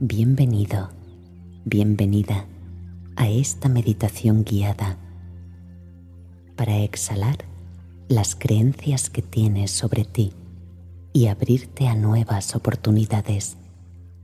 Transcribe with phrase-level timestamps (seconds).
[0.00, 0.90] Bienvenido,
[1.64, 2.46] bienvenida
[3.16, 4.96] a esta meditación guiada
[6.54, 7.38] para exhalar
[8.08, 10.34] las creencias que tienes sobre ti
[11.12, 13.56] y abrirte a nuevas oportunidades.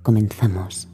[0.04, 0.86] Comenzamos.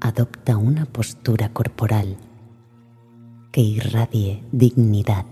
[0.00, 2.16] Adopta una postura corporal
[3.50, 5.26] que irradie dignidad.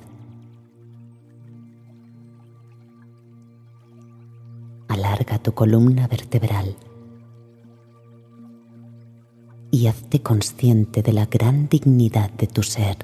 [5.07, 6.75] Alarga tu columna vertebral
[9.71, 12.97] y hazte consciente de la gran dignidad de tu ser.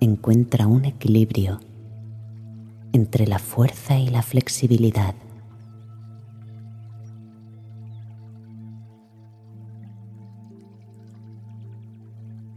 [0.00, 1.60] Encuentra un equilibrio
[2.92, 5.14] entre la fuerza y la flexibilidad.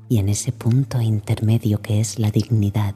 [0.10, 2.96] Y en ese punto intermedio que es la dignidad,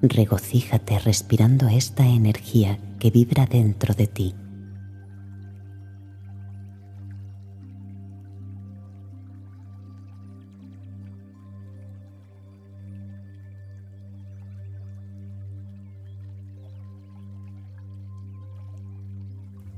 [0.00, 4.34] regocíjate respirando esta energía que vibra dentro de ti.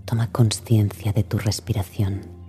[0.04, 2.43] Toma conciencia de tu respiración.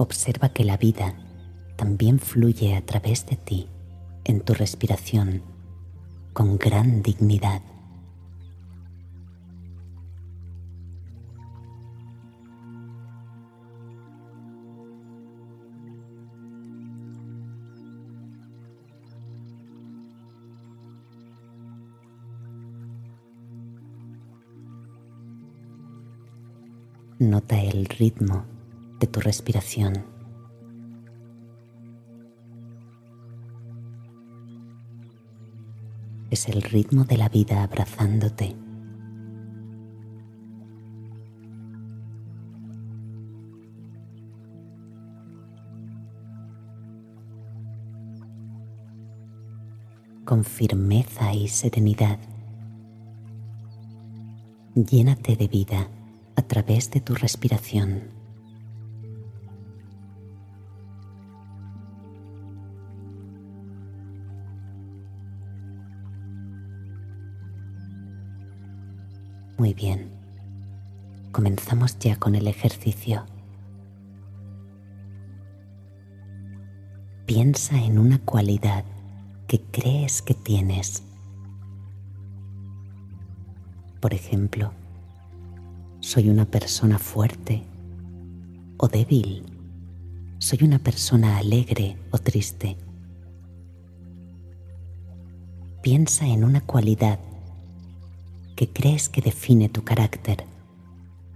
[0.00, 1.16] Observa que la vida
[1.74, 3.68] también fluye a través de ti
[4.24, 5.42] en tu respiración
[6.32, 7.62] con gran dignidad.
[27.18, 28.57] Nota el ritmo
[28.98, 30.04] de tu respiración.
[36.30, 38.54] Es el ritmo de la vida abrazándote.
[50.24, 52.18] Con firmeza y serenidad,
[54.74, 55.88] llénate de vida
[56.36, 58.17] a través de tu respiración.
[69.58, 70.08] Muy bien.
[71.32, 73.26] Comenzamos ya con el ejercicio.
[77.26, 78.84] Piensa en una cualidad
[79.48, 81.02] que crees que tienes.
[84.00, 84.70] Por ejemplo,
[85.98, 87.64] soy una persona fuerte
[88.76, 89.42] o débil.
[90.38, 92.76] Soy una persona alegre o triste.
[95.82, 97.18] Piensa en una cualidad
[98.58, 100.44] que crees que define tu carácter,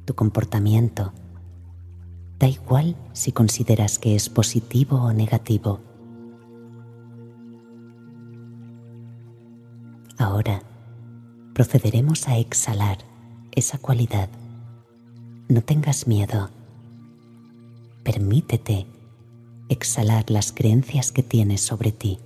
[0.04, 1.12] tu comportamiento.
[2.40, 5.78] Da igual si consideras que es positivo o negativo.
[10.18, 10.64] Ahora
[11.54, 12.98] procederemos a exhalar
[13.52, 14.28] esa cualidad.
[15.48, 16.50] No tengas miedo.
[18.02, 18.88] Permítete
[19.68, 22.18] exhalar las creencias que tienes sobre ti.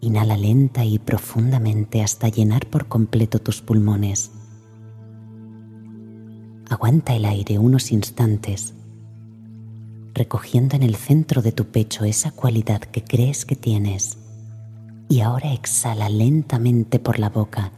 [0.00, 4.30] Inhala lenta y profundamente hasta llenar por completo tus pulmones.
[6.68, 8.74] Aguanta el aire unos instantes
[10.14, 14.18] recogiendo en el centro de tu pecho esa cualidad que crees que tienes.
[15.08, 17.72] Y ahora exhala lentamente por la boca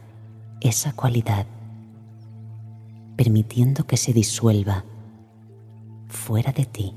[0.61, 1.45] esa cualidad,
[3.15, 4.85] permitiendo que se disuelva
[6.07, 6.93] fuera de ti.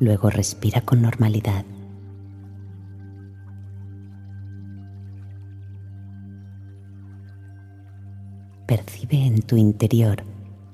[0.00, 1.64] Luego respira con normalidad.
[8.66, 10.24] Percibe en tu interior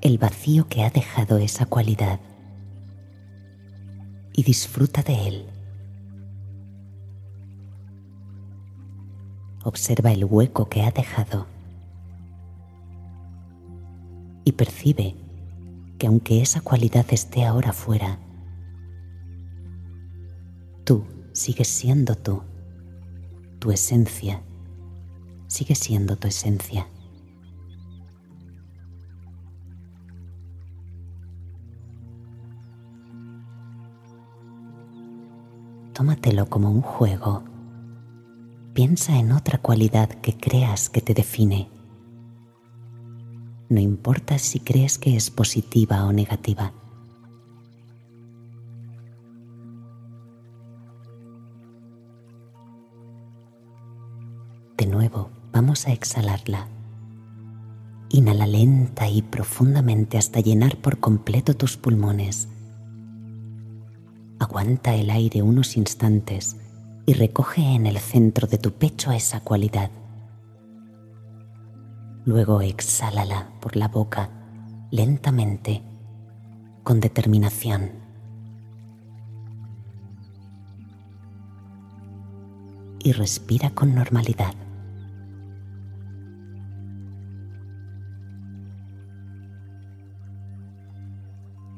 [0.01, 2.21] el vacío que ha dejado esa cualidad
[4.33, 5.47] y disfruta de él.
[9.65, 11.47] Observa el hueco que ha dejado
[14.45, 15.15] y percibe
[15.99, 18.19] que aunque esa cualidad esté ahora fuera,
[20.91, 22.43] tú sigues siendo tú,
[23.61, 24.43] tu esencia
[25.47, 26.89] sigue siendo tu esencia.
[35.93, 37.45] tómatelo como un juego.
[38.73, 41.71] Piensa en otra cualidad que creas que te define.
[43.69, 46.73] No importa si crees que es positiva o negativa.
[55.87, 56.69] A exhalarla.
[58.11, 62.49] Inhala lenta y profundamente hasta llenar por completo tus pulmones
[64.41, 66.57] Aguanta el aire unos instantes
[67.05, 69.91] y recoge en el centro de tu pecho esa cualidad.
[72.25, 74.31] Luego exhálala por la boca
[74.91, 75.83] lentamente,
[76.83, 77.91] con determinación.
[82.99, 84.55] Y respira con normalidad.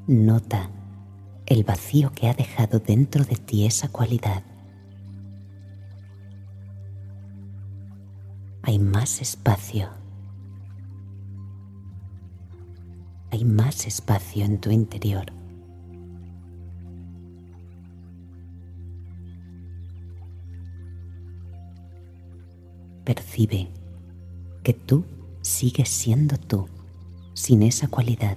[0.08, 0.68] Nota
[1.46, 4.42] el vacío que ha dejado dentro de ti esa cualidad.
[8.62, 9.90] Hay más espacio.
[13.30, 15.26] Hay más espacio en tu interior.
[23.04, 23.68] Percibe
[24.64, 25.04] que tú
[25.42, 26.66] sigues siendo tú
[27.34, 28.36] sin esa cualidad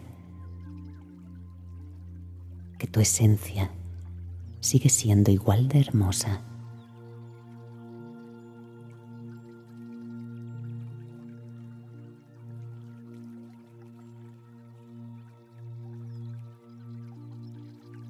[2.87, 3.71] tu esencia
[4.65, 6.41] sigue siendo igual de hermosa.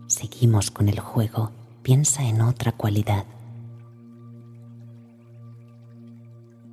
[0.07, 1.51] Seguimos con el juego.
[1.83, 3.25] Piensa en otra cualidad.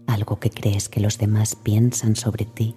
[0.06, 2.76] Algo que crees que los demás piensan sobre ti.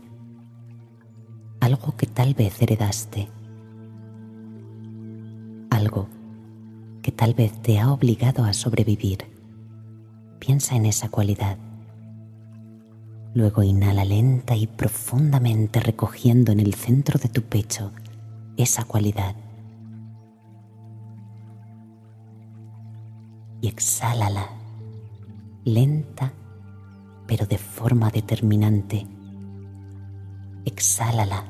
[1.60, 3.30] Algo que tal vez heredaste
[7.26, 9.26] tal vez te ha obligado a sobrevivir.
[10.38, 11.58] Piensa en esa cualidad.
[13.34, 17.92] Luego inhala lenta y profundamente recogiendo en el centro de tu pecho
[18.58, 19.36] esa cualidad.
[23.60, 24.48] Y exhálala
[25.64, 26.32] lenta
[27.26, 29.08] pero de forma determinante.
[30.64, 31.44] Exhálala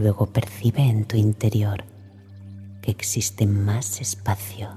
[0.00, 1.84] Luego percibe en tu interior
[2.80, 4.70] que existe más espacio.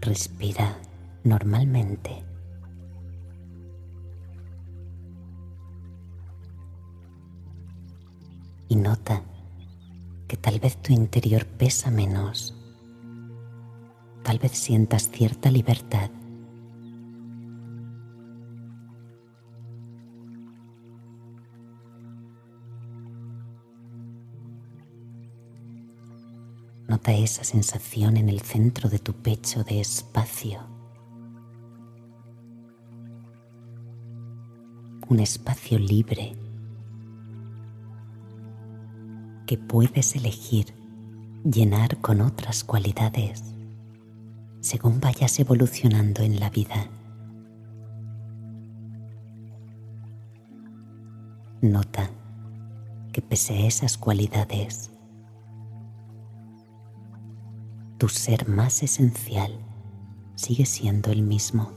[0.00, 0.76] Respira
[1.22, 2.24] normalmente.
[8.66, 9.29] Y nota
[10.40, 12.56] tal vez tu interior pesa menos.
[14.22, 16.10] Tal vez sientas cierta libertad.
[26.88, 30.60] Nota esa sensación en el centro de tu pecho de espacio.
[35.08, 36.36] Un espacio libre
[39.50, 40.66] que puedes elegir
[41.42, 43.42] llenar con otras cualidades
[44.60, 46.88] según vayas evolucionando en la vida.
[51.62, 52.10] Nota
[53.12, 54.92] que pese a esas cualidades,
[57.98, 59.50] tu ser más esencial
[60.36, 61.72] sigue siendo el mismo.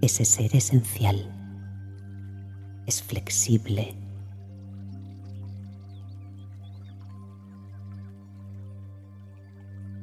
[0.00, 1.43] Ese ser esencial
[2.86, 3.94] es flexible,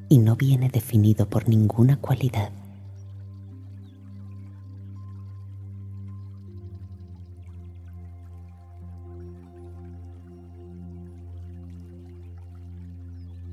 [0.09, 2.51] y no viene definido por ninguna cualidad.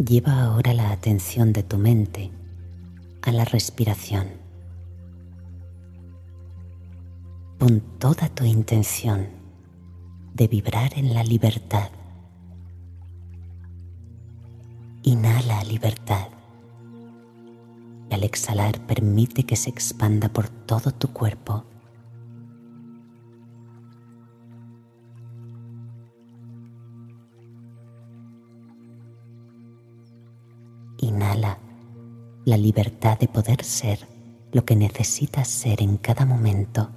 [0.04, 2.32] Lleva ahora la atención de tu mente
[3.22, 4.47] a la respiración.
[7.58, 9.26] Pon toda tu intención
[10.32, 11.90] de vibrar en la libertad.
[15.02, 16.28] Inhala libertad
[18.08, 21.64] y al exhalar permite que se expanda por todo tu cuerpo.
[30.98, 31.58] Inhala
[32.44, 34.06] la libertad de poder ser
[34.52, 36.90] lo que necesitas ser en cada momento.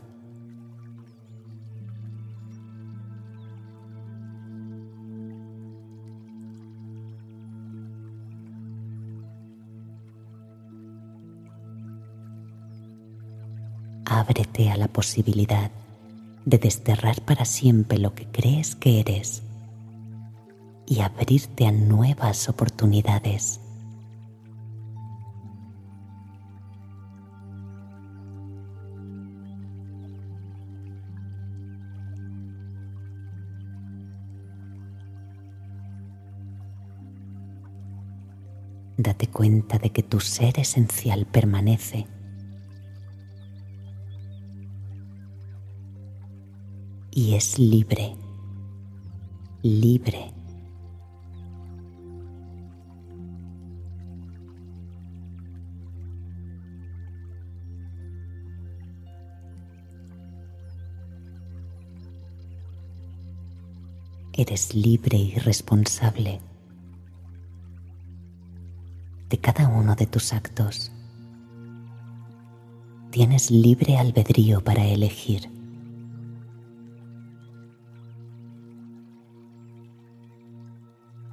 [14.31, 15.71] Ábrete a la posibilidad
[16.45, 19.43] de desterrar para siempre lo que crees que eres
[20.87, 23.59] y abrirte a nuevas oportunidades.
[38.95, 42.07] date cuenta de que tu ser esencial permanece.
[47.21, 48.15] Y es libre,
[49.61, 50.33] libre.
[64.33, 66.41] Eres libre y responsable
[69.29, 70.91] de cada uno de tus actos.
[73.11, 75.60] Tienes libre albedrío para elegir.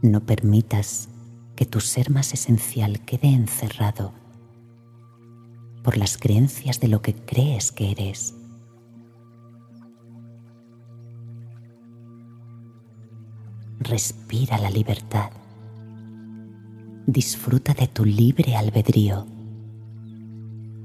[0.03, 1.09] No permitas
[1.57, 4.13] que tu ser más esencial quede encerrado
[5.83, 8.35] por las creencias de lo que crees que eres.
[13.81, 15.31] Respira la libertad
[17.09, 19.27] disfruta de tu libre albedrío.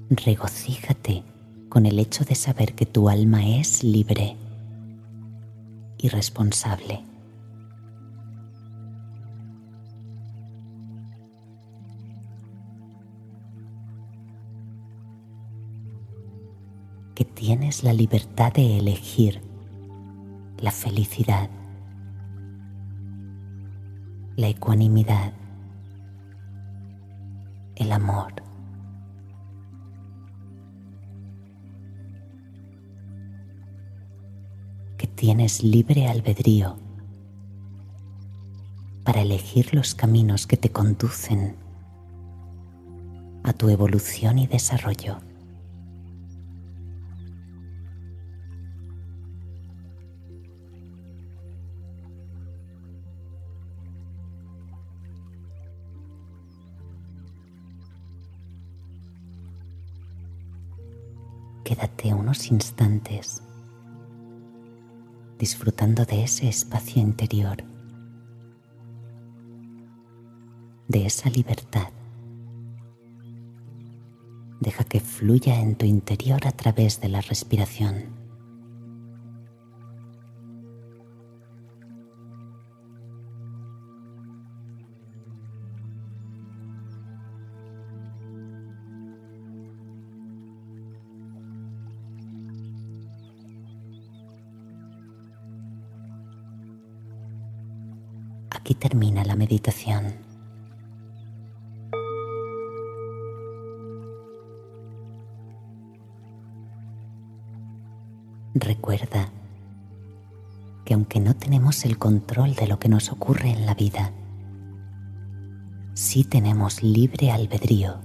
[0.09, 1.21] Regocíjate
[1.67, 4.37] con el hecho de saber que tu alma es libre
[5.97, 7.01] y responsable.
[17.25, 19.41] Tienes la libertad de elegir
[20.59, 21.49] la felicidad,
[24.37, 25.33] la ecuanimidad,
[27.75, 28.33] el amor.
[34.97, 36.77] Que tienes libre albedrío
[39.03, 41.57] para elegir los caminos que te conducen
[43.43, 45.32] a tu evolución y desarrollo.
[61.63, 63.41] Quédate unos instantes
[65.39, 67.63] disfrutando de ese espacio interior,
[70.87, 71.89] de esa libertad.
[74.61, 78.22] Deja que fluya en tu interior a través de la respiración.
[98.63, 100.13] Aquí termina la meditación.
[108.53, 109.27] Recuerda
[110.85, 114.13] que aunque no tenemos el control de lo que nos ocurre en la vida,
[115.93, 117.99] sí tenemos libre albedrío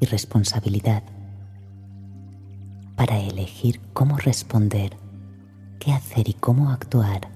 [0.00, 1.02] y responsabilidad
[2.94, 4.98] para elegir cómo responder,
[5.78, 7.30] qué hacer y cómo actuar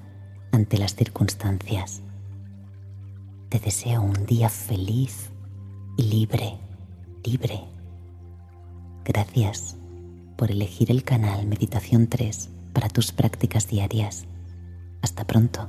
[0.52, 2.02] ante las circunstancias.
[3.50, 5.28] Te deseo un día feliz
[5.97, 6.57] y libre,
[7.25, 7.64] libre.
[9.04, 9.76] Gracias
[10.37, 14.25] por elegir el canal Meditación 3 para tus prácticas diarias.
[15.02, 15.69] Hasta pronto.